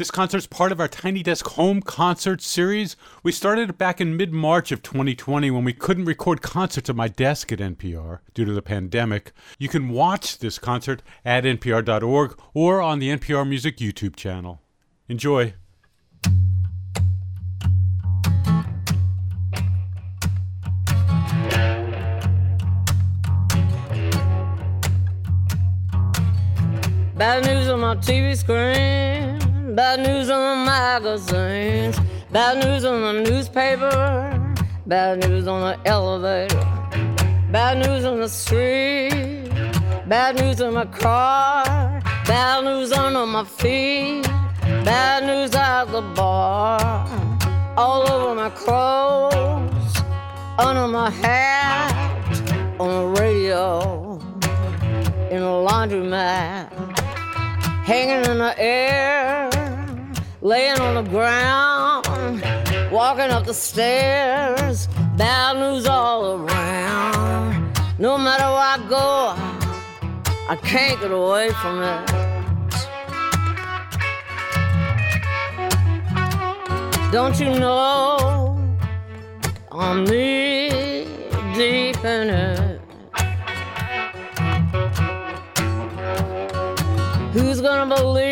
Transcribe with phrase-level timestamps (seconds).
[0.00, 2.96] This concert's part of our Tiny Desk Home Concert series.
[3.22, 6.96] We started it back in mid March of 2020 when we couldn't record concerts at
[6.96, 9.32] my desk at NPR due to the pandemic.
[9.58, 14.62] You can watch this concert at npr.org or on the NPR Music YouTube channel.
[15.06, 15.52] Enjoy.
[27.18, 29.49] Bad news on my TV screen,
[29.80, 31.98] bad news on the magazines,
[32.30, 36.66] bad news on the newspaper, bad news on the elevator,
[37.50, 39.48] bad news on the street,
[40.06, 41.64] bad news in my car,
[42.26, 44.22] bad news under my feet,
[44.84, 46.78] bad news at the bar,
[47.78, 49.94] all over my clothes,
[50.58, 51.90] under my hat,
[52.78, 54.18] on the radio,
[55.30, 56.68] in a laundromat.
[57.90, 59.49] Hanging in the air,
[60.42, 62.42] laying on the ground,
[62.90, 67.78] walking up the stairs, bad news all around.
[67.98, 69.34] No matter where I go,
[70.48, 72.30] I can't get away from it.
[77.12, 78.56] Don't you know
[79.70, 81.04] I'm knee
[81.54, 82.80] deep in it?
[87.32, 88.29] Who's gonna believe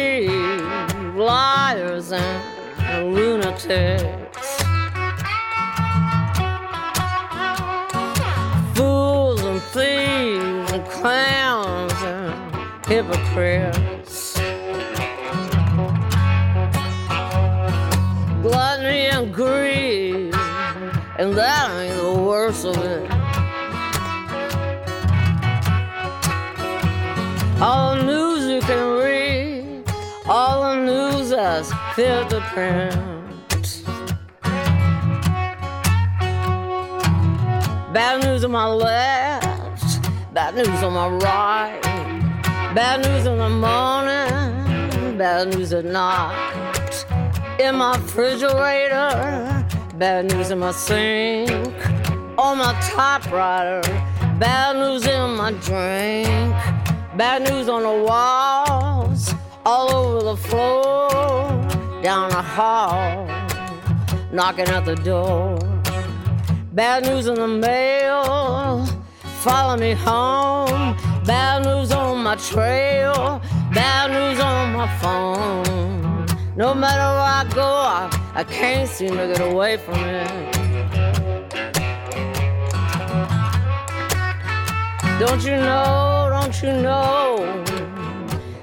[1.69, 4.49] liars and lunatics?
[8.75, 12.33] Fools and thieves and clowns and
[12.87, 14.35] hypocrites.
[18.43, 20.35] Gluttony and greed,
[21.19, 23.11] and that ain't the worst of it.
[27.61, 28.28] All the
[37.93, 40.01] Bad news on my left,
[40.33, 41.81] bad news on my right,
[42.77, 47.05] bad news in the morning, bad news at night.
[47.59, 51.75] In my refrigerator, bad news in my sink,
[52.39, 53.83] on my typewriter,
[54.39, 56.55] bad news in my drink.
[57.17, 59.35] Bad news on the walls,
[59.67, 61.18] all over the floor,
[62.03, 63.27] down the hall,
[64.33, 65.59] knocking at the door.
[66.73, 68.87] Bad news in the mail,
[69.43, 70.97] follow me home.
[71.25, 73.43] Bad news on my trail,
[73.75, 76.27] bad news on my phone.
[76.57, 80.29] No matter where I go, I, I can't seem to get away from it.
[85.19, 87.65] Don't you know, don't you know,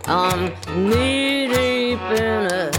[0.05, 0.53] I'm
[0.89, 2.74] knee deep in it.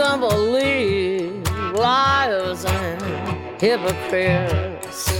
[0.00, 3.02] Gonna believe liars and
[3.60, 5.12] hypocrites?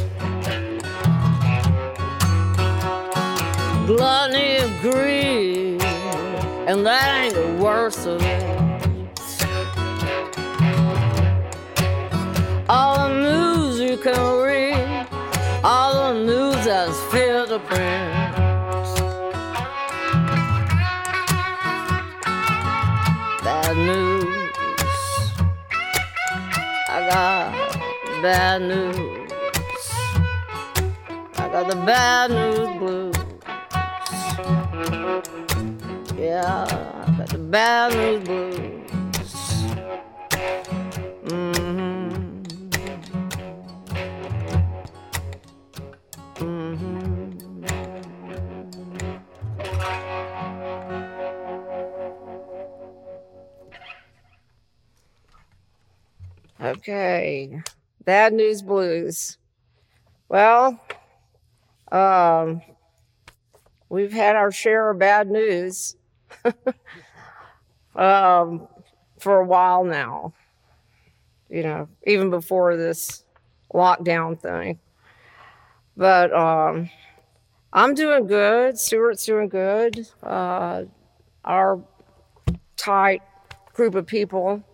[3.87, 5.83] Gluttony and greed,
[6.67, 8.43] and that ain't the worst of it.
[12.71, 15.07] All the news you can read,
[15.63, 18.40] all the news that's fit to print.
[28.23, 29.33] Bad news.
[31.37, 33.17] I got the bad news blues.
[36.19, 36.67] Yeah,
[37.07, 39.31] I got the bad news blues.
[41.25, 41.81] Mm-hmm.
[56.63, 57.63] Okay,
[58.11, 59.39] bad news blues.
[60.29, 60.81] Well,
[61.93, 62.61] um,
[63.89, 65.95] we've had our share of bad news
[67.95, 68.67] um,
[69.21, 70.33] for a while now.
[71.49, 73.25] You know, even before this
[73.73, 74.81] lockdown thing.
[75.97, 76.91] But um,
[77.73, 78.77] I'm doing good.
[78.77, 80.09] Stuart's doing good.
[80.21, 80.83] Uh,
[81.45, 81.81] our
[82.77, 83.23] tight
[83.73, 84.65] group of people,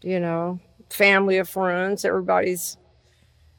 [0.00, 0.60] you know,
[0.94, 2.78] family of friends, everybody's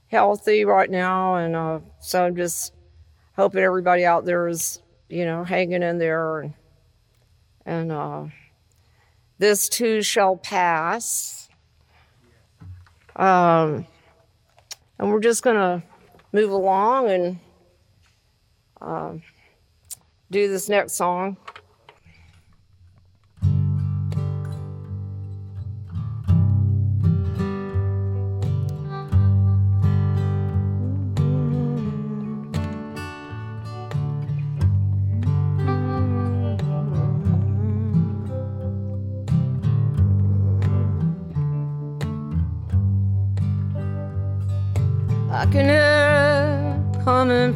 [0.08, 1.36] healthy right now.
[1.36, 2.74] And uh, so I'm just
[3.36, 6.40] hoping everybody out there is, you know, hanging in there.
[6.40, 6.54] And,
[7.66, 8.26] and uh,
[9.38, 11.50] this too shall pass.
[13.18, 13.86] Um,
[14.98, 15.84] and we're just to
[16.32, 17.40] move along and
[18.80, 19.22] um,
[20.32, 21.36] do this next song.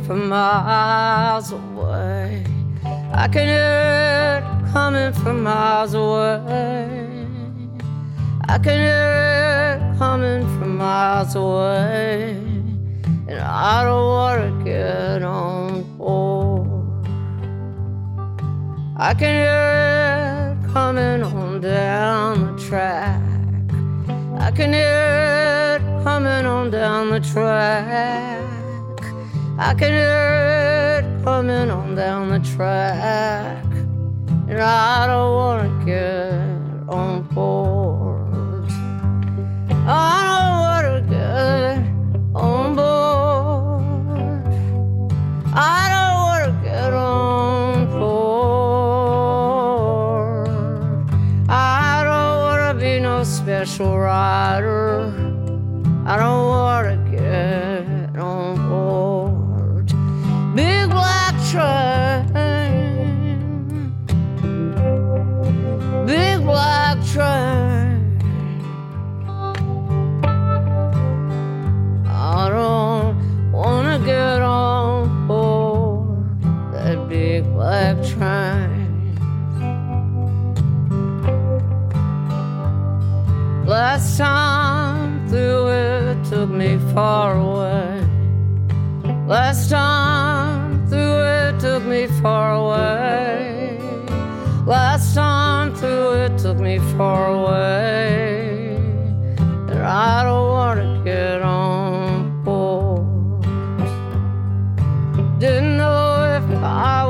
[0.10, 2.44] From miles away.
[3.14, 7.28] I can hear it coming from miles away.
[8.48, 9.14] I can hear
[9.70, 12.32] it coming from miles away.
[13.28, 17.08] And I don't want to get on board.
[18.98, 23.22] I can hear it coming on down the track.
[24.40, 28.59] I can hear it coming on down the track.
[29.62, 33.66] I can hear it coming on down the track.
[34.48, 36.32] And I don't want to get
[36.88, 38.72] on board.
[39.86, 41.84] I don't want to get
[42.34, 44.54] on board.
[45.54, 48.30] I don't want to get on board.
[51.50, 55.12] I don't want to be no special rider.
[56.06, 56.38] I don't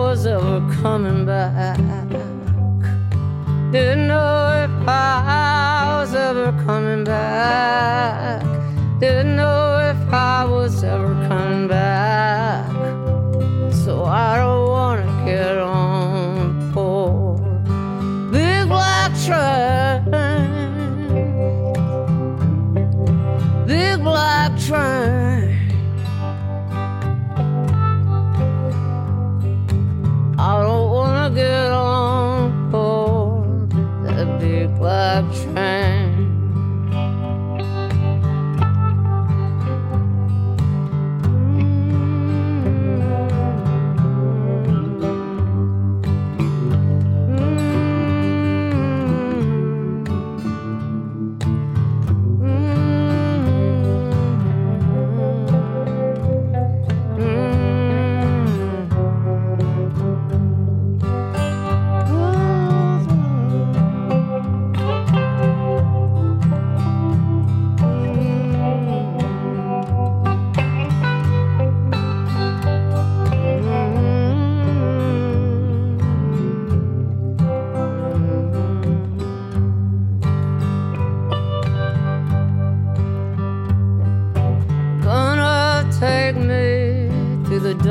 [0.09, 1.77] Was ever coming back.
[3.71, 4.08] Didn't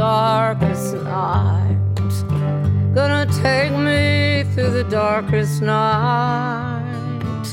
[0.09, 1.77] darkest night.
[2.95, 7.47] Gonna take me through the darkest night.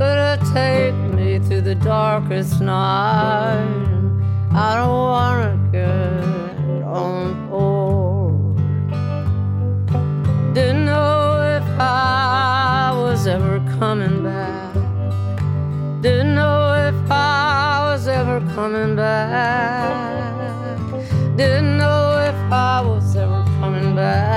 [0.00, 3.64] Gonna take me through the darkest night.
[4.66, 8.56] I don't wanna get on board.
[10.56, 11.20] Didn't know
[11.58, 14.74] if I was ever coming back.
[16.04, 16.60] Didn't know
[16.90, 19.94] if I was ever coming back.
[21.36, 21.73] Didn't
[24.04, 24.33] coming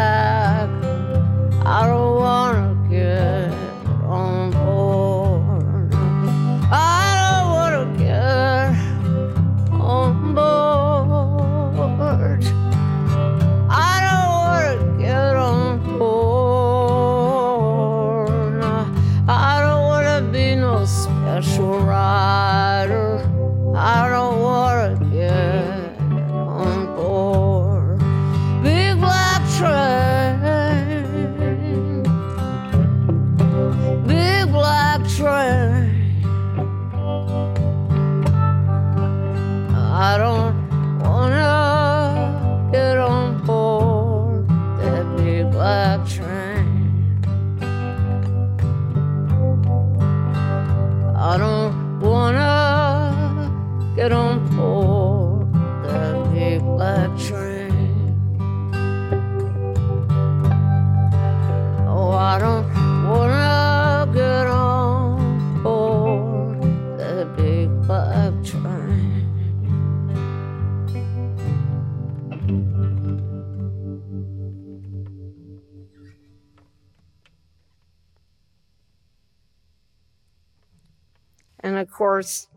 [82.18, 82.48] course,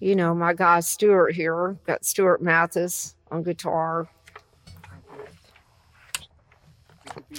[0.00, 4.08] you know, my guy Stuart here, got Stuart Mathis on guitar.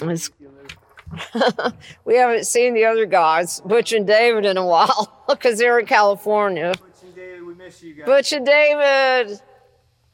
[2.04, 5.86] we haven't seen the other guys, Butch and David, in a while because they're in
[5.86, 6.72] California.
[6.78, 8.06] Butch and David, we miss you guys.
[8.06, 9.40] Butch and David,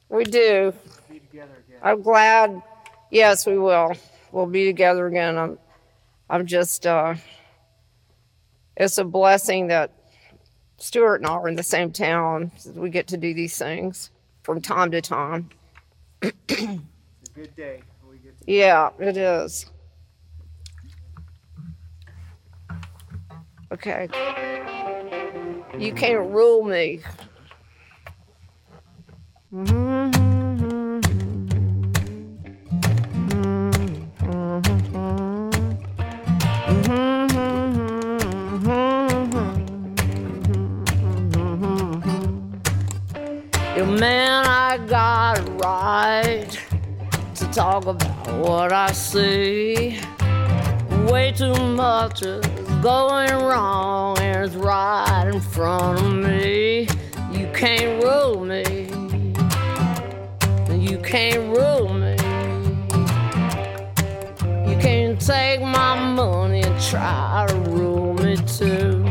[0.09, 0.73] we do.
[1.11, 1.81] Be together again.
[1.83, 2.62] I'm glad.
[3.11, 3.93] Yes, we will.
[4.33, 5.37] We'll be together again.
[5.37, 5.59] I'm,
[6.31, 6.87] I'm just.
[6.87, 7.16] Uh,
[8.76, 9.93] it's a blessing that
[10.78, 12.52] Stuart and I are in the same town.
[12.57, 14.11] So We get to do these things
[14.43, 15.50] from time to time.
[16.23, 17.83] It's a good day.
[18.09, 19.71] We get to Yeah, it is.
[23.73, 24.09] Okay.
[25.78, 27.00] You can't rule me.
[29.52, 29.93] Your
[52.08, 52.40] too
[52.84, 56.87] going wrong and it's right in front of me.
[57.32, 58.62] You can't rule me.
[60.70, 62.12] You can't rule me.
[64.70, 69.02] You can't take my money and try to rule me too.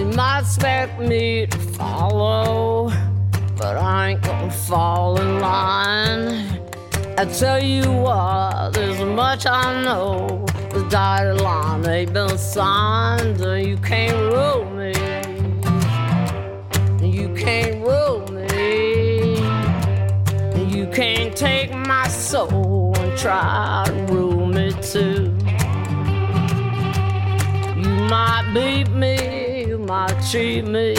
[0.00, 2.90] You might expect me to follow,
[3.56, 6.55] but I ain't gonna fall in line.
[7.18, 10.44] I tell you what, there's much I know.
[10.70, 14.92] The dotted line ain't been signed, and you can't rule me.
[17.00, 19.38] You can't rule me.
[20.68, 25.34] You can't take my soul and try to rule me too.
[27.80, 30.94] You might beat me, you might cheat me,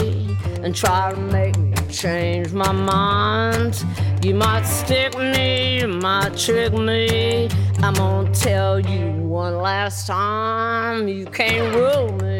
[0.62, 3.84] and try to make me change my mind.
[4.22, 7.48] You might stick me, you might trick me.
[7.82, 12.34] I'm gonna tell you one last time you can't rule me.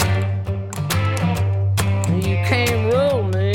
[2.29, 3.53] You can't rule me.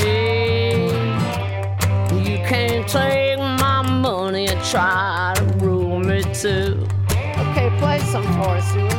[2.28, 6.86] You can't take my money and try to rule me too.
[7.10, 8.93] Okay, play some for us,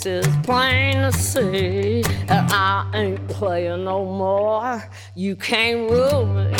[0.00, 4.82] fixed, it's plain to see that I ain't playing no more.
[5.14, 6.50] You can't rule me.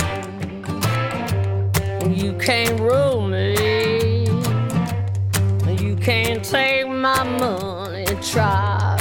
[2.14, 4.24] You can't rule me.
[5.82, 8.99] You can't take my money try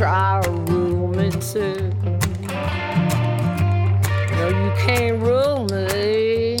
[0.00, 1.92] try me too.
[4.32, 6.56] No, you can't rule me.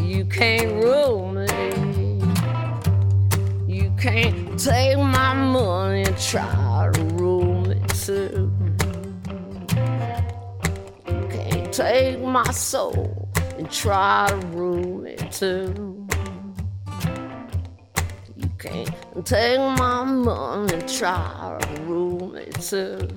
[0.00, 2.22] You can't rule me.
[3.68, 8.50] You can't take my money and try to rule me too.
[11.06, 13.28] You can't take my soul
[13.58, 16.06] and try to rule me too.
[18.36, 21.82] You can't take my money and try to
[22.60, 23.08] too.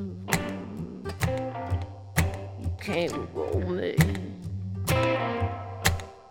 [2.62, 3.96] You can't roll me.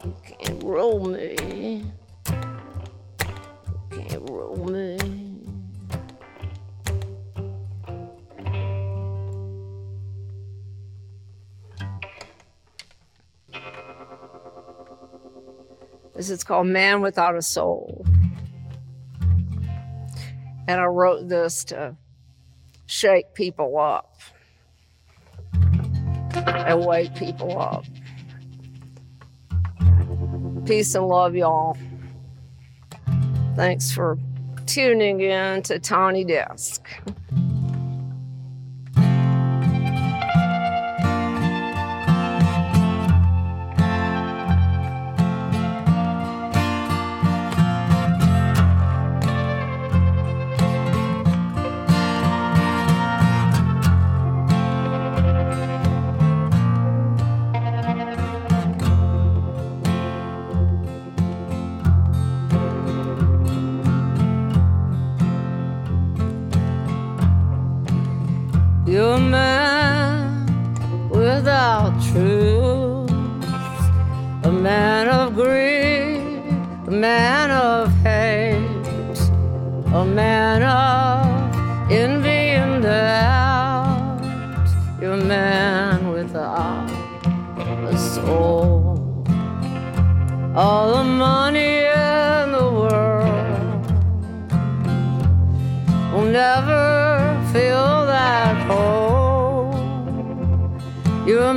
[0.05, 1.85] You can't roll me.
[2.31, 4.99] You can't roll me.
[16.15, 18.07] This is called Man Without a Soul.
[20.69, 21.97] And I wrote this to
[22.87, 24.17] shake people up
[26.35, 27.85] and wake people up.
[30.67, 31.77] Peace and love, y'all.
[33.57, 34.19] Thanks for
[34.67, 36.87] tuning in to Tiny Desk.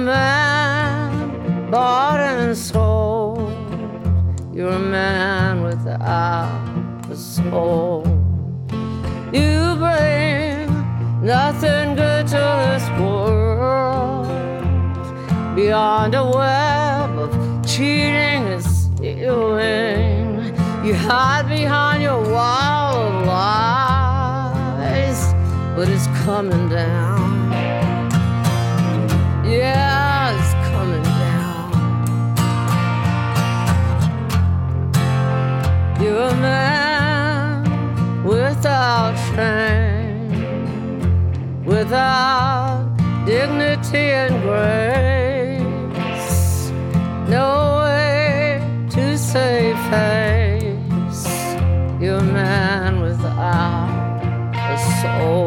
[0.05, 3.51] Man bought and sold.
[4.53, 8.05] You're a man without a soul.
[9.33, 10.70] You bring
[11.22, 14.27] nothing good to this world
[15.55, 17.31] beyond a web of
[17.65, 20.53] cheating and stealing.
[20.85, 25.20] You hide behind your wall of lies,
[25.75, 27.14] but it's coming down.
[36.15, 40.31] A man without shame,
[41.65, 42.87] without
[43.25, 45.11] dignity and grace.
[47.27, 51.27] No way to save face.
[51.99, 53.89] You're a man without
[54.55, 55.45] a soul.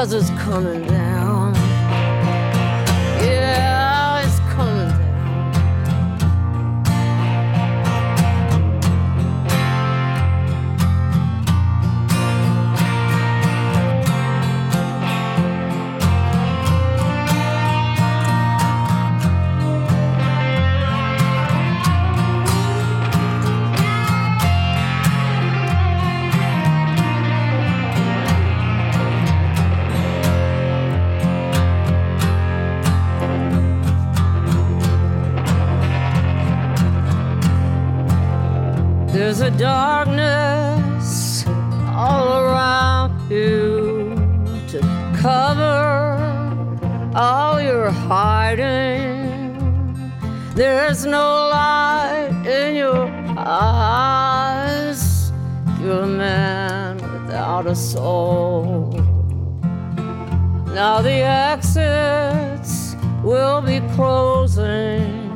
[0.00, 0.79] Cause it's coming
[50.60, 55.32] There's no light in your eyes.
[55.80, 58.92] You're a man without a soul.
[60.74, 61.22] Now the
[61.56, 62.94] exits
[63.24, 65.32] will be closing.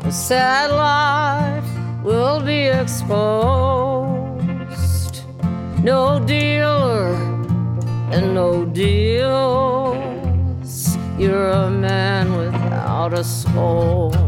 [0.00, 1.70] The sad life
[2.02, 3.14] will be exposed.
[5.84, 7.14] No dealer
[8.10, 9.94] and no deals.
[11.16, 14.23] You're a man without a soul.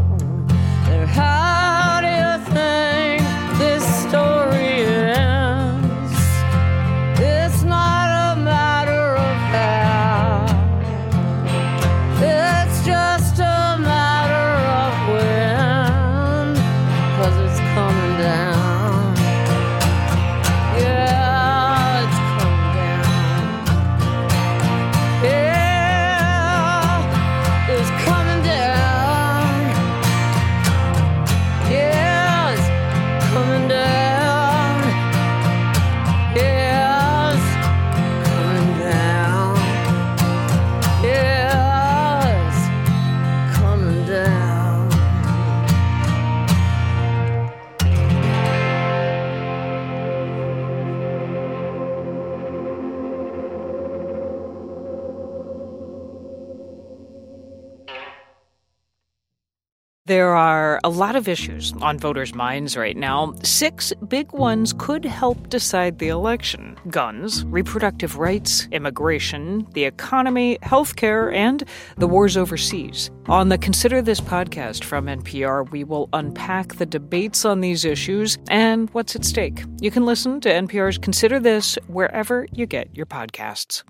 [60.07, 63.33] There are a lot of issues on voters' minds right now.
[63.43, 71.35] Six big ones could help decide the election guns, reproductive rights, immigration, the economy, healthcare,
[71.35, 71.61] and
[71.97, 73.11] the wars overseas.
[73.25, 78.37] On the Consider This podcast from NPR, we will unpack the debates on these issues
[78.47, 79.65] and what's at stake.
[79.81, 83.83] You can listen to NPR's Consider This wherever you get your podcasts.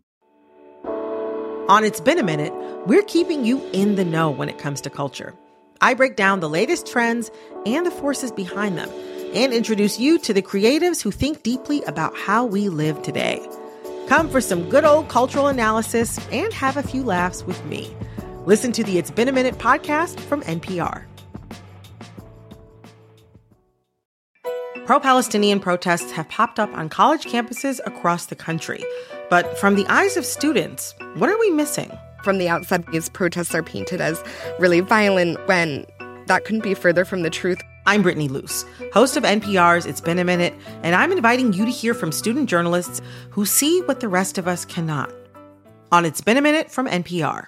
[1.70, 2.54] On It's Been a Minute,
[2.88, 5.36] we're keeping you in the know when it comes to culture.
[5.82, 7.32] I break down the latest trends
[7.66, 8.90] and the forces behind them
[9.34, 13.46] and introduce you to the creatives who think deeply about how we live today.
[14.08, 17.96] Come for some good old cultural analysis and have a few laughs with me.
[18.46, 21.04] Listen to the It's Been a Minute podcast from NPR.
[24.86, 28.82] Pro Palestinian protests have popped up on college campuses across the country.
[29.30, 31.92] But from the eyes of students, what are we missing?
[32.24, 34.24] From the outside, these protests are painted as
[34.60, 35.86] really violent when
[36.28, 37.62] that couldn't be further from the truth.
[37.86, 40.54] I'm Brittany Luce, host of NPR's It's Been a Minute,
[40.84, 44.48] and I'm inviting you to hear from student journalists who see what the rest of
[44.48, 45.12] us cannot.
[45.92, 47.48] On It's Been a Minute from NPR.